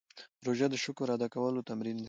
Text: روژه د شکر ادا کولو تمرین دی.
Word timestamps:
روژه 0.45 0.67
د 0.71 0.75
شکر 0.83 1.07
ادا 1.15 1.27
کولو 1.33 1.65
تمرین 1.69 1.95
دی. 1.95 1.99